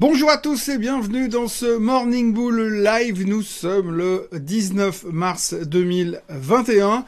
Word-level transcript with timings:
Bonjour 0.00 0.30
à 0.30 0.36
tous 0.38 0.68
et 0.68 0.78
bienvenue 0.78 1.28
dans 1.28 1.48
ce 1.48 1.76
Morning 1.76 2.32
Bull 2.32 2.84
Live. 2.84 3.26
Nous 3.26 3.42
sommes 3.42 3.90
le 3.90 4.28
19 4.32 5.06
mars 5.10 5.54
2021. 5.54 7.04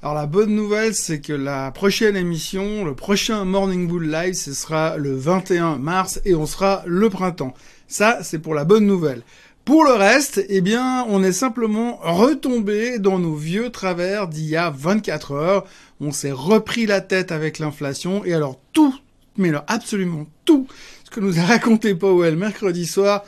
Alors 0.00 0.14
la 0.14 0.24
bonne 0.24 0.54
nouvelle, 0.54 0.94
c'est 0.94 1.20
que 1.20 1.34
la 1.34 1.70
prochaine 1.72 2.16
émission, 2.16 2.86
le 2.86 2.94
prochain 2.94 3.44
Morning 3.44 3.86
Bull 3.86 4.10
Live, 4.10 4.32
ce 4.32 4.54
sera 4.54 4.96
le 4.96 5.14
21 5.14 5.76
mars 5.76 6.22
et 6.24 6.34
on 6.34 6.46
sera 6.46 6.82
le 6.86 7.10
printemps. 7.10 7.52
Ça, 7.86 8.20
c'est 8.22 8.38
pour 8.38 8.54
la 8.54 8.64
bonne 8.64 8.86
nouvelle. 8.86 9.20
Pour 9.66 9.84
le 9.84 9.92
reste, 9.92 10.42
eh 10.48 10.62
bien, 10.62 11.04
on 11.10 11.22
est 11.22 11.32
simplement 11.32 11.98
retombé 12.02 12.98
dans 12.98 13.18
nos 13.18 13.34
vieux 13.34 13.68
travers 13.68 14.26
d'il 14.26 14.48
y 14.48 14.56
a 14.56 14.70
24 14.70 15.32
heures. 15.32 15.64
On 16.00 16.12
s'est 16.12 16.32
repris 16.32 16.86
la 16.86 17.02
tête 17.02 17.30
avec 17.30 17.58
l'inflation 17.58 18.24
et 18.24 18.32
alors 18.32 18.58
tout, 18.72 18.94
mais 19.36 19.50
alors 19.50 19.64
absolument 19.66 20.26
tout 20.46 20.66
que 21.12 21.20
nous 21.20 21.38
a 21.38 21.42
raconté 21.42 21.94
Powell 21.94 22.36
mercredi 22.36 22.86
soir, 22.86 23.24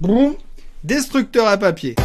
boum, 0.00 0.34
destructeur 0.84 1.48
à 1.48 1.58
papier. 1.58 1.96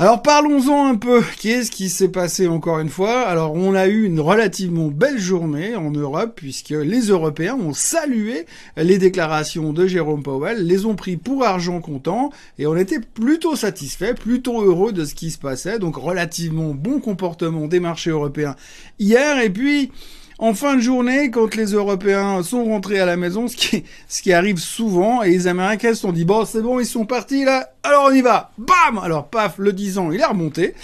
Alors 0.00 0.22
parlons-en 0.22 0.86
un 0.86 0.94
peu. 0.94 1.22
Qu'est-ce 1.42 1.70
qui 1.70 1.90
s'est 1.90 2.08
passé 2.08 2.48
encore 2.48 2.78
une 2.78 2.88
fois? 2.88 3.20
Alors 3.20 3.52
on 3.52 3.74
a 3.74 3.86
eu 3.86 4.04
une 4.04 4.18
relativement 4.18 4.88
belle 4.88 5.18
journée 5.18 5.76
en 5.76 5.90
Europe 5.90 6.32
puisque 6.36 6.70
les 6.70 7.08
Européens 7.08 7.54
ont 7.56 7.74
salué 7.74 8.46
les 8.78 8.96
déclarations 8.96 9.74
de 9.74 9.86
Jérôme 9.86 10.22
Powell, 10.22 10.66
les 10.66 10.86
ont 10.86 10.94
pris 10.94 11.18
pour 11.18 11.44
argent 11.44 11.82
comptant 11.82 12.30
et 12.58 12.66
on 12.66 12.78
était 12.78 13.00
plutôt 13.00 13.56
satisfait, 13.56 14.14
plutôt 14.14 14.62
heureux 14.62 14.92
de 14.92 15.04
ce 15.04 15.14
qui 15.14 15.30
se 15.30 15.36
passait. 15.36 15.78
Donc 15.78 15.96
relativement 15.96 16.72
bon 16.72 16.98
comportement 16.98 17.66
des 17.66 17.78
marchés 17.78 18.08
européens 18.08 18.56
hier 18.98 19.38
et 19.40 19.50
puis 19.50 19.90
en 20.38 20.54
fin 20.54 20.76
de 20.76 20.80
journée, 20.80 21.30
quand 21.30 21.54
les 21.54 21.72
Européens 21.72 22.42
sont 22.42 22.64
rentrés 22.64 22.98
à 22.98 23.04
la 23.04 23.18
maison, 23.18 23.46
ce 23.46 23.56
qui, 23.56 23.84
ce 24.08 24.22
qui 24.22 24.32
arrive 24.32 24.56
souvent, 24.56 25.22
et 25.22 25.28
les 25.28 25.46
Américains 25.48 25.92
se 25.92 26.00
sont 26.00 26.12
dit, 26.12 26.24
bon, 26.24 26.46
c'est 26.46 26.62
bon, 26.62 26.80
ils 26.80 26.86
sont 26.86 27.04
partis 27.04 27.44
là, 27.44 27.68
alors 27.82 28.08
on 28.10 28.14
y 28.14 28.20
va, 28.20 28.52
bam 28.58 28.98
Alors 29.02 29.28
paf, 29.28 29.58
le 29.58 29.72
10 29.72 29.98
ans, 29.98 30.12
il 30.12 30.20
est 30.20 30.24
remonté. 30.24 30.74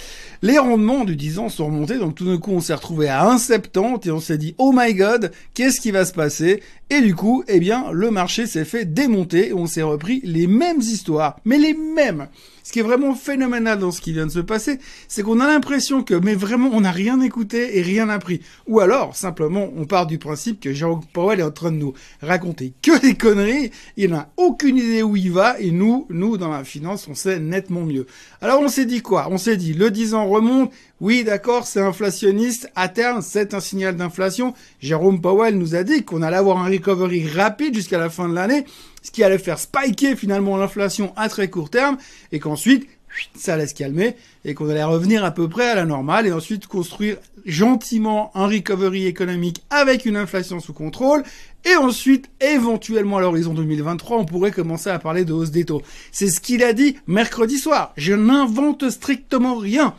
Les 0.41 0.57
rendements 0.57 1.03
du 1.03 1.15
10 1.15 1.39
ans 1.39 1.49
sont 1.49 1.67
remontés, 1.67 1.97
donc 1.97 2.15
tout 2.15 2.25
d'un 2.25 2.37
coup 2.37 2.51
on 2.51 2.61
s'est 2.61 2.73
retrouvé 2.73 3.07
à 3.07 3.23
1,70 3.23 4.07
et 4.07 4.11
on 4.11 4.19
s'est 4.19 4.37
dit 4.37 4.55
oh 4.57 4.71
my 4.75 4.93
god, 4.93 5.31
qu'est-ce 5.53 5.79
qui 5.79 5.91
va 5.91 6.05
se 6.05 6.13
passer? 6.13 6.61
Et 6.89 7.01
du 7.01 7.15
coup, 7.15 7.43
eh 7.47 7.59
bien, 7.59 7.91
le 7.91 8.11
marché 8.11 8.47
s'est 8.47 8.63
fait 8.63 8.85
démonter 8.85 9.49
et 9.49 9.53
on 9.53 9.67
s'est 9.67 9.81
repris 9.81 10.21
les 10.23 10.47
mêmes 10.47 10.79
histoires, 10.79 11.39
mais 11.43 11.57
les 11.57 11.73
mêmes. 11.73 12.27
Ce 12.67 12.73
qui 12.73 12.79
est 12.79 12.83
vraiment 12.83 13.15
phénoménal 13.15 13.79
dans 13.79 13.91
ce 13.91 14.01
qui 14.01 14.11
vient 14.11 14.25
de 14.25 14.31
se 14.31 14.39
passer, 14.39 14.79
c'est 15.07 15.23
qu'on 15.23 15.39
a 15.39 15.47
l'impression 15.47 16.03
que, 16.03 16.13
mais 16.13 16.35
vraiment, 16.35 16.69
on 16.73 16.81
n'a 16.81 16.91
rien 16.91 17.21
écouté 17.21 17.77
et 17.77 17.81
rien 17.81 18.09
appris. 18.09 18.41
Ou 18.67 18.81
alors, 18.81 19.15
simplement, 19.15 19.69
on 19.77 19.85
part 19.85 20.05
du 20.05 20.17
principe 20.17 20.59
que 20.59 20.73
Jérôme 20.73 20.99
Powell 21.13 21.39
est 21.39 21.43
en 21.43 21.51
train 21.51 21.71
de 21.71 21.77
nous 21.77 21.93
raconter 22.21 22.73
que 22.81 22.99
des 22.99 23.15
conneries, 23.15 23.71
il 23.95 24.09
n'a 24.09 24.31
aucune 24.35 24.75
idée 24.75 25.01
où 25.01 25.15
il 25.15 25.31
va, 25.31 25.57
et 25.59 25.71
nous, 25.71 26.07
nous, 26.09 26.35
dans 26.35 26.51
la 26.51 26.65
finance, 26.65 26.86
on 26.87 27.15
sait 27.15 27.39
nettement 27.39 27.81
mieux. 27.81 28.07
Alors 28.41 28.61
on 28.61 28.69
s'est 28.69 28.85
dit 28.85 29.01
quoi? 29.01 29.27
On 29.29 29.37
s'est 29.37 29.57
dit, 29.57 29.73
le 29.73 29.91
10 29.91 30.13
ans 30.13 30.27
remonte, 30.27 30.71
oui, 30.99 31.23
d'accord, 31.23 31.67
c'est 31.67 31.81
inflationniste. 31.81 32.71
À 32.75 32.87
terme, 32.87 33.21
c'est 33.21 33.53
un 33.53 33.59
signal 33.59 33.95
d'inflation. 33.95 34.53
Jérôme 34.79 35.21
Powell 35.21 35.57
nous 35.57 35.75
a 35.75 35.83
dit 35.83 36.03
qu'on 36.03 36.21
allait 36.21 36.37
avoir 36.37 36.57
un 36.57 36.69
recovery 36.69 37.27
rapide 37.27 37.75
jusqu'à 37.75 37.97
la 37.97 38.09
fin 38.09 38.27
de 38.29 38.33
l'année, 38.33 38.65
ce 39.03 39.11
qui 39.11 39.23
allait 39.23 39.37
faire 39.37 39.59
spiker 39.59 40.15
finalement 40.15 40.57
l'inflation 40.57 41.13
à 41.15 41.29
très 41.29 41.49
court 41.49 41.69
terme, 41.69 41.97
et 42.31 42.39
qu'ensuite, 42.39 42.87
ça 43.35 43.53
allait 43.53 43.67
se 43.67 43.73
calmer, 43.73 44.15
et 44.45 44.53
qu'on 44.53 44.69
allait 44.69 44.83
revenir 44.83 45.23
à 45.23 45.31
peu 45.31 45.47
près 45.47 45.69
à 45.69 45.75
la 45.75 45.85
normale, 45.85 46.27
et 46.27 46.31
ensuite 46.31 46.67
construire 46.67 47.17
gentiment 47.45 48.31
un 48.35 48.47
recovery 48.47 49.05
économique 49.07 49.63
avec 49.69 50.05
une 50.05 50.17
inflation 50.17 50.59
sous 50.59 50.73
contrôle, 50.73 51.23
et 51.69 51.75
ensuite, 51.75 52.29
éventuellement 52.39 53.17
à 53.17 53.21
l'horizon 53.21 53.53
2023, 53.53 54.19
on 54.19 54.25
pourrait 54.25 54.51
commencer 54.51 54.89
à 54.89 54.99
parler 54.99 55.25
de 55.25 55.33
hausse 55.33 55.51
des 55.51 55.65
taux. 55.65 55.81
C'est 56.11 56.29
ce 56.29 56.39
qu'il 56.39 56.63
a 56.63 56.71
dit 56.71 56.97
mercredi 57.07 57.57
soir. 57.57 57.93
Je 57.97 58.13
n'invente 58.13 58.89
strictement 58.89 59.55
rien. 59.55 59.93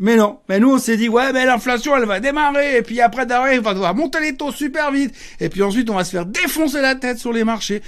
Mais 0.00 0.16
non, 0.16 0.40
mais 0.48 0.58
nous 0.58 0.72
on 0.72 0.78
s'est 0.78 0.96
dit 0.96 1.08
ouais 1.08 1.32
mais 1.32 1.46
l'inflation 1.46 1.96
elle 1.96 2.04
va 2.04 2.18
démarrer 2.18 2.78
et 2.78 2.82
puis 2.82 3.00
après 3.00 3.26
derrière 3.26 3.54
il 3.54 3.60
va 3.60 3.74
devoir 3.74 3.94
monter 3.94 4.18
les 4.18 4.34
taux 4.34 4.50
super 4.50 4.90
vite 4.90 5.14
et 5.38 5.48
puis 5.48 5.62
ensuite 5.62 5.88
on 5.88 5.94
va 5.94 6.02
se 6.02 6.10
faire 6.10 6.26
défoncer 6.26 6.80
la 6.80 6.96
tête 6.96 7.18
sur 7.18 7.32
les 7.32 7.44
marchés. 7.44 7.80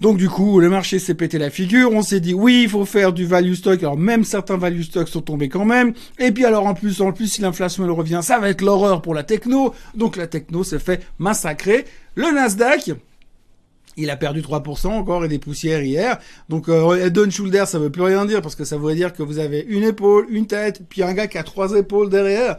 Donc 0.00 0.16
du 0.16 0.28
coup, 0.28 0.60
le 0.60 0.68
marché 0.68 0.98
s'est 1.00 1.14
pété 1.14 1.38
la 1.38 1.50
figure, 1.50 1.92
on 1.92 2.02
s'est 2.02 2.20
dit 2.20 2.32
oui, 2.32 2.62
il 2.64 2.68
faut 2.68 2.84
faire 2.84 3.12
du 3.12 3.26
value 3.26 3.54
stock, 3.54 3.82
alors 3.82 3.96
même 3.96 4.22
certains 4.22 4.56
value 4.56 4.82
stocks 4.82 5.08
sont 5.08 5.22
tombés 5.22 5.48
quand 5.48 5.64
même, 5.64 5.92
et 6.20 6.30
puis 6.30 6.44
alors 6.44 6.66
en 6.66 6.74
plus, 6.74 7.00
en 7.00 7.12
plus, 7.12 7.26
si 7.26 7.40
l'inflation 7.40 7.92
revient, 7.94 8.20
ça 8.22 8.38
va 8.38 8.48
être 8.48 8.62
l'horreur 8.62 9.02
pour 9.02 9.14
la 9.14 9.24
techno, 9.24 9.74
donc 9.94 10.16
la 10.16 10.28
techno 10.28 10.62
s'est 10.62 10.78
fait 10.78 11.04
massacrer. 11.18 11.84
Le 12.14 12.32
Nasdaq, 12.32 12.92
il 13.98 14.10
a 14.10 14.16
perdu 14.16 14.40
3% 14.40 14.86
encore 14.86 15.24
et 15.24 15.28
des 15.28 15.40
poussières 15.40 15.82
hier. 15.82 16.18
Donc 16.48 16.68
euh, 16.68 17.10
and 17.10 17.30
shoulder, 17.30 17.64
ça 17.66 17.78
veut 17.78 17.90
plus 17.90 18.02
rien 18.02 18.24
dire 18.24 18.40
parce 18.40 18.54
que 18.54 18.64
ça 18.64 18.76
voudrait 18.76 18.94
dire 18.94 19.12
que 19.12 19.22
vous 19.22 19.38
avez 19.38 19.66
une 19.68 19.82
épaule, 19.82 20.26
une 20.30 20.46
tête, 20.46 20.82
puis 20.88 21.02
un 21.02 21.12
gars 21.12 21.26
qui 21.26 21.38
a 21.38 21.42
trois 21.42 21.72
épaules 21.72 22.08
derrière. 22.08 22.56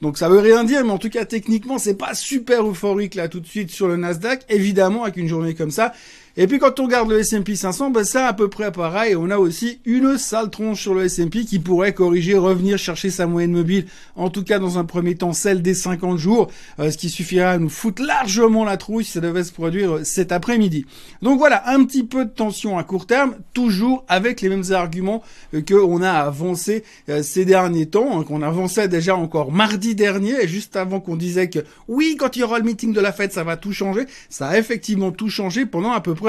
Donc 0.00 0.16
ça 0.16 0.28
veut 0.28 0.38
rien 0.38 0.64
dire, 0.64 0.84
mais 0.84 0.92
en 0.92 0.98
tout 0.98 1.10
cas 1.10 1.24
techniquement 1.24 1.78
c'est 1.78 1.96
pas 1.96 2.14
super 2.14 2.66
euphorique 2.66 3.16
là 3.16 3.28
tout 3.28 3.40
de 3.40 3.46
suite 3.46 3.70
sur 3.70 3.88
le 3.88 3.96
Nasdaq. 3.96 4.44
Évidemment 4.48 5.02
avec 5.02 5.16
une 5.16 5.28
journée 5.28 5.54
comme 5.54 5.70
ça, 5.70 5.92
et 6.40 6.46
puis 6.46 6.60
quand 6.60 6.78
on 6.78 6.84
regarde 6.84 7.10
le 7.10 7.18
S&P 7.18 7.56
500, 7.56 7.90
ben 7.90 8.04
c'est 8.04 8.20
à 8.20 8.32
peu 8.32 8.46
près 8.46 8.70
pareil. 8.70 9.16
On 9.16 9.28
a 9.28 9.38
aussi 9.38 9.80
une 9.84 10.16
sale 10.16 10.50
tronche 10.50 10.80
sur 10.80 10.94
le 10.94 11.06
S&P 11.06 11.44
qui 11.44 11.58
pourrait 11.58 11.94
corriger, 11.94 12.36
revenir 12.36 12.78
chercher 12.78 13.10
sa 13.10 13.26
moyenne 13.26 13.50
mobile. 13.50 13.86
En 14.14 14.30
tout 14.30 14.44
cas, 14.44 14.60
dans 14.60 14.78
un 14.78 14.84
premier 14.84 15.16
temps, 15.16 15.32
celle 15.32 15.62
des 15.62 15.74
50 15.74 16.16
jours, 16.16 16.48
euh, 16.78 16.92
ce 16.92 16.96
qui 16.96 17.08
suffira 17.08 17.50
à 17.50 17.58
nous 17.58 17.68
foutre 17.68 18.02
largement 18.04 18.64
la 18.64 18.76
trouille 18.76 19.04
si 19.04 19.10
ça 19.10 19.20
devait 19.20 19.42
se 19.42 19.50
produire 19.50 19.96
euh, 19.96 20.04
cet 20.04 20.30
après-midi. 20.30 20.86
Donc 21.22 21.40
voilà, 21.40 21.68
un 21.70 21.84
petit 21.84 22.04
peu 22.04 22.24
de 22.24 22.30
tension 22.30 22.78
à 22.78 22.84
court 22.84 23.08
terme, 23.08 23.34
toujours 23.52 24.04
avec 24.06 24.40
les 24.40 24.48
mêmes 24.48 24.70
arguments 24.70 25.24
euh, 25.54 25.60
que 25.60 25.74
on 25.74 26.02
a 26.02 26.12
avancé 26.12 26.84
ces 27.22 27.44
derniers 27.46 27.86
temps, 27.86 28.20
hein, 28.20 28.22
qu'on 28.22 28.42
avançait 28.42 28.86
déjà 28.86 29.16
encore 29.16 29.50
mardi 29.50 29.96
dernier, 29.96 30.46
juste 30.46 30.76
avant 30.76 31.00
qu'on 31.00 31.16
disait 31.16 31.50
que 31.50 31.58
oui, 31.88 32.16
quand 32.16 32.36
il 32.36 32.40
y 32.40 32.42
aura 32.44 32.60
le 32.60 32.64
meeting 32.64 32.92
de 32.92 33.00
la 33.00 33.12
fête, 33.12 33.32
ça 33.32 33.42
va 33.42 33.56
tout 33.56 33.72
changer. 33.72 34.04
Ça 34.28 34.46
a 34.46 34.58
effectivement 34.58 35.10
tout 35.10 35.30
changé 35.30 35.66
pendant 35.66 35.90
à 35.90 36.00
peu 36.00 36.14
près 36.14 36.27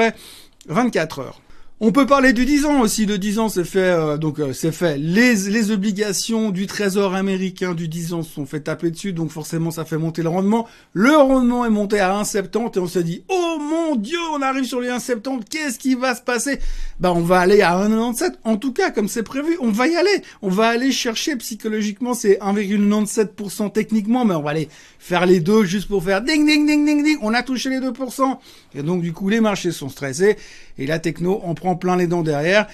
24 0.68 1.18
heures. 1.20 1.40
On 1.82 1.92
peut 1.92 2.04
parler 2.04 2.34
du 2.34 2.44
10 2.44 2.66
ans 2.66 2.80
aussi. 2.82 3.06
Le 3.06 3.16
10 3.16 3.38
ans, 3.38 3.48
c'est 3.48 3.64
fait, 3.64 3.78
euh, 3.78 4.18
donc 4.18 4.38
euh, 4.38 4.52
c'est 4.52 4.70
fait. 4.70 4.98
Les, 4.98 5.34
les 5.34 5.70
obligations 5.70 6.50
du 6.50 6.66
Trésor 6.66 7.14
américain 7.14 7.72
du 7.72 7.88
10 7.88 8.12
ans 8.12 8.22
sont 8.22 8.44
fait 8.44 8.60
taper 8.60 8.90
dessus, 8.90 9.14
donc 9.14 9.30
forcément 9.30 9.70
ça 9.70 9.86
fait 9.86 9.96
monter 9.96 10.22
le 10.22 10.28
rendement. 10.28 10.68
Le 10.92 11.16
rendement 11.16 11.64
est 11.64 11.70
monté 11.70 11.98
à 11.98 12.12
1,70 12.20 12.76
et 12.76 12.80
on 12.80 12.86
se 12.86 12.98
dit, 12.98 13.24
oh 13.30 13.56
mon 13.58 13.96
Dieu, 13.96 14.18
on 14.34 14.42
arrive 14.42 14.64
sur 14.64 14.82
les 14.82 14.90
1,70. 14.90 15.44
Qu'est-ce 15.48 15.78
qui 15.78 15.94
va 15.94 16.14
se 16.14 16.20
passer? 16.20 16.58
Bah, 16.98 17.14
on 17.16 17.22
va 17.22 17.40
aller 17.40 17.62
à 17.62 17.72
1,97. 17.88 18.32
En 18.44 18.58
tout 18.58 18.74
cas, 18.74 18.90
comme 18.90 19.08
c'est 19.08 19.22
prévu, 19.22 19.56
on 19.62 19.70
va 19.70 19.88
y 19.88 19.96
aller. 19.96 20.22
On 20.42 20.50
va 20.50 20.68
aller 20.68 20.92
chercher 20.92 21.34
psychologiquement, 21.36 22.12
c'est 22.12 22.38
1,97% 22.42 23.72
techniquement, 23.72 24.26
mais 24.26 24.34
on 24.34 24.42
va 24.42 24.50
aller 24.50 24.68
faire 25.00 25.24
les 25.26 25.40
deux 25.40 25.64
juste 25.64 25.88
pour 25.88 26.04
faire 26.04 26.20
ding 26.20 26.46
ding 26.46 26.66
ding 26.66 26.84
ding 26.84 27.02
ding. 27.02 27.18
On 27.22 27.34
a 27.34 27.42
touché 27.42 27.70
les 27.70 27.80
2%. 27.80 28.38
Et 28.74 28.82
donc 28.82 29.02
du 29.02 29.12
coup, 29.12 29.28
les 29.28 29.40
marchés 29.40 29.72
sont 29.72 29.88
stressés 29.88 30.36
et 30.78 30.86
la 30.86 31.00
techno 31.00 31.40
en 31.42 31.54
prend 31.54 31.74
plein 31.74 31.96
les 31.96 32.06
dents 32.06 32.22
derrière. 32.22 32.68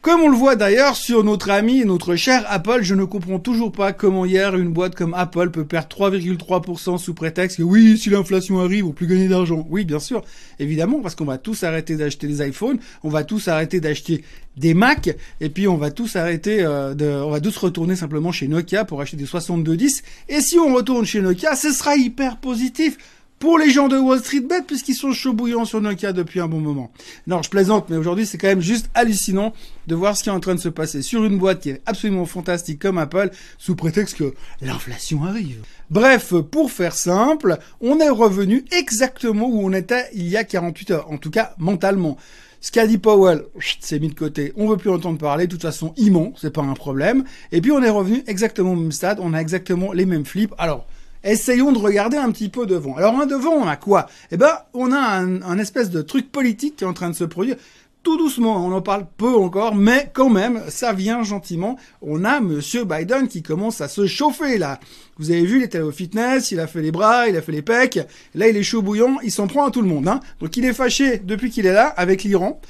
Comme 0.00 0.20
on 0.20 0.28
le 0.28 0.36
voit 0.36 0.54
d'ailleurs 0.54 0.94
sur 0.94 1.24
notre 1.24 1.50
ami 1.50 1.80
et 1.80 1.84
notre 1.84 2.14
cher 2.14 2.44
Apple, 2.48 2.82
je 2.82 2.94
ne 2.94 3.04
comprends 3.04 3.40
toujours 3.40 3.72
pas 3.72 3.92
comment 3.92 4.24
hier 4.24 4.54
une 4.54 4.72
boîte 4.72 4.94
comme 4.94 5.12
Apple 5.12 5.50
peut 5.50 5.64
perdre 5.64 5.88
3,3% 5.88 6.98
sous 6.98 7.14
prétexte 7.14 7.56
que 7.56 7.64
oui, 7.64 7.98
si 7.98 8.08
l'inflation 8.08 8.60
arrive, 8.60 8.84
on 8.86 8.90
peut 8.90 8.94
plus 8.94 9.06
gagner 9.08 9.26
d'argent. 9.26 9.66
Oui, 9.68 9.84
bien 9.84 9.98
sûr, 9.98 10.22
évidemment, 10.60 11.00
parce 11.00 11.16
qu'on 11.16 11.24
va 11.24 11.36
tous 11.36 11.64
arrêter 11.64 11.96
d'acheter 11.96 12.28
des 12.28 12.46
iPhones, 12.46 12.78
on 13.02 13.08
va 13.08 13.24
tous 13.24 13.48
arrêter 13.48 13.80
d'acheter 13.80 14.22
des 14.56 14.72
Mac, 14.72 15.10
et 15.40 15.50
puis 15.50 15.66
on 15.66 15.76
va 15.76 15.90
tous 15.90 16.14
arrêter 16.14 16.62
euh, 16.62 16.94
de, 16.94 17.06
on 17.06 17.30
va 17.30 17.40
tous 17.40 17.56
retourner 17.56 17.96
simplement 17.96 18.30
chez 18.30 18.46
Nokia 18.46 18.84
pour 18.84 19.00
acheter 19.00 19.16
des 19.16 19.26
6210. 19.26 20.04
Et 20.28 20.40
si 20.40 20.60
on 20.60 20.74
retourne 20.74 21.06
chez 21.06 21.20
Nokia, 21.20 21.56
ce 21.56 21.72
sera 21.72 21.96
hyper 21.96 22.36
positif 22.36 22.98
pour 23.38 23.58
les 23.58 23.70
gens 23.70 23.88
de 23.88 23.96
Wall 23.96 24.18
Street 24.20 24.40
Bet, 24.40 24.62
puisqu'ils 24.66 24.94
sont 24.94 25.12
chauds 25.12 25.32
bouillants 25.32 25.64
sur 25.64 25.80
Nokia 25.80 26.12
depuis 26.12 26.40
un 26.40 26.48
bon 26.48 26.60
moment. 26.60 26.90
Non, 27.26 27.42
je 27.42 27.50
plaisante, 27.50 27.88
mais 27.88 27.96
aujourd'hui, 27.96 28.26
c'est 28.26 28.38
quand 28.38 28.48
même 28.48 28.60
juste 28.60 28.90
hallucinant 28.94 29.52
de 29.86 29.94
voir 29.94 30.16
ce 30.16 30.22
qui 30.22 30.28
est 30.28 30.32
en 30.32 30.40
train 30.40 30.54
de 30.54 30.60
se 30.60 30.68
passer 30.68 31.02
sur 31.02 31.24
une 31.24 31.38
boîte 31.38 31.60
qui 31.60 31.70
est 31.70 31.82
absolument 31.86 32.26
fantastique 32.26 32.80
comme 32.80 32.98
Apple, 32.98 33.30
sous 33.58 33.76
prétexte 33.76 34.16
que 34.16 34.34
l'inflation 34.60 35.24
arrive. 35.24 35.62
Bref, 35.90 36.34
pour 36.50 36.70
faire 36.72 36.94
simple, 36.94 37.58
on 37.80 38.00
est 38.00 38.10
revenu 38.10 38.64
exactement 38.72 39.48
où 39.48 39.64
on 39.64 39.72
était 39.72 40.06
il 40.14 40.28
y 40.28 40.36
a 40.36 40.44
48 40.44 40.90
heures, 40.90 41.10
en 41.10 41.18
tout 41.18 41.30
cas 41.30 41.54
mentalement. 41.58 42.16
Ce 42.60 42.72
qu'a 42.72 42.88
dit 42.88 42.98
Powell, 42.98 43.44
c'est 43.78 44.00
mis 44.00 44.08
de 44.08 44.14
côté. 44.14 44.52
On 44.56 44.68
veut 44.68 44.76
plus 44.76 44.90
entendre 44.90 45.18
parler. 45.18 45.46
De 45.46 45.52
toute 45.52 45.62
façon, 45.62 45.94
il 45.96 46.10
ment, 46.10 46.32
c'est 46.36 46.52
pas 46.52 46.62
un 46.62 46.74
problème. 46.74 47.22
Et 47.52 47.60
puis 47.60 47.70
on 47.70 47.80
est 47.82 47.90
revenu 47.90 48.24
exactement 48.26 48.72
au 48.72 48.76
même 48.76 48.90
stade. 48.90 49.18
On 49.22 49.32
a 49.32 49.38
exactement 49.38 49.92
les 49.92 50.06
mêmes 50.06 50.24
flips. 50.24 50.52
Alors, 50.58 50.84
essayons 51.24 51.72
de 51.72 51.78
regarder 51.78 52.16
un 52.16 52.30
petit 52.30 52.48
peu 52.48 52.66
devant. 52.66 52.96
Alors 52.96 53.18
un 53.18 53.26
devant, 53.26 53.52
on 53.52 53.66
a 53.66 53.76
quoi? 53.76 54.06
Eh 54.30 54.36
ben, 54.36 54.52
on 54.74 54.92
a 54.92 54.98
un, 54.98 55.58
espèce 55.58 55.90
de 55.90 56.02
truc 56.02 56.30
politique 56.30 56.76
qui 56.76 56.84
est 56.84 56.86
en 56.86 56.92
train 56.92 57.10
de 57.10 57.14
se 57.14 57.24
produire. 57.24 57.56
tout 58.02 58.16
doucement, 58.16 58.64
on 58.64 58.72
en 58.72 58.80
parle 58.80 59.06
peu 59.16 59.34
encore, 59.34 59.74
mais 59.74 60.10
quand 60.14 60.30
même, 60.30 60.62
ça 60.68 60.92
vient 60.92 61.22
gentiment. 61.22 61.76
On 62.00 62.24
a 62.24 62.40
Monsieur 62.40 62.84
Biden 62.84 63.28
qui 63.28 63.42
commence 63.42 63.80
à 63.80 63.88
se 63.88 64.06
chauffer 64.06 64.58
là. 64.58 64.80
Vous 65.18 65.30
avez 65.30 65.44
vu, 65.44 65.58
il 65.58 65.64
était 65.64 65.80
au 65.80 65.90
fitness, 65.90 66.52
il 66.52 66.60
a 66.60 66.66
fait 66.66 66.80
les 66.80 66.92
bras, 66.92 67.28
il 67.28 67.36
a 67.36 67.42
fait 67.42 67.52
les 67.52 67.62
pecs. 67.62 67.98
Là, 68.34 68.48
il 68.48 68.56
est 68.56 68.62
chaud 68.62 68.82
bouillant, 68.82 69.18
il 69.22 69.32
s'en 69.32 69.46
prend 69.46 69.66
à 69.66 69.70
tout 69.70 69.82
le 69.82 69.88
monde. 69.88 70.08
Hein. 70.08 70.20
Donc 70.40 70.56
il 70.56 70.64
est 70.64 70.72
fâché 70.72 71.18
depuis 71.18 71.50
qu'il 71.50 71.66
est 71.66 71.72
là 71.72 71.86
avec 71.86 72.22
l'Iran. 72.22 72.60